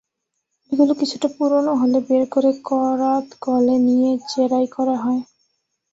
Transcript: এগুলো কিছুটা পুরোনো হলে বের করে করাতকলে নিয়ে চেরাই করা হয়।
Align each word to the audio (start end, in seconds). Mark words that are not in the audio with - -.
এগুলো 0.71 0.93
কিছুটা 1.01 1.27
পুরোনো 1.35 1.71
হলে 1.81 1.97
বের 2.07 2.23
করে 2.33 2.51
করাতকলে 2.65 3.75
নিয়ে 3.87 4.11
চেরাই 4.29 4.65
করা 4.75 4.95
হয়। 5.03 5.21